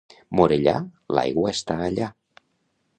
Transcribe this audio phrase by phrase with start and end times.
[0.37, 0.73] Morellà,
[1.19, 2.13] l'aigua està allà.